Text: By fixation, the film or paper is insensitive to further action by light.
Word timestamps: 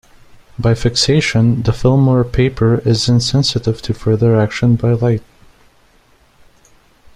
By 0.57 0.73
fixation, 0.73 1.61
the 1.61 1.71
film 1.71 2.07
or 2.07 2.23
paper 2.23 2.79
is 2.79 3.07
insensitive 3.07 3.83
to 3.83 3.93
further 3.93 4.35
action 4.35 4.75
by 4.75 4.93
light. 4.93 5.21